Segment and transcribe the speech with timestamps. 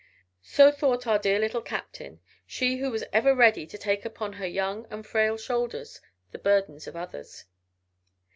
[0.41, 4.47] So thought our dear Little Captain, she who was ever ready to take upon her
[4.47, 7.45] young and frail shoulders the burdens of others.